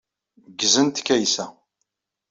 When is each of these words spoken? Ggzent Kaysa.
Ggzent 0.51 0.97
Kaysa. 1.05 1.45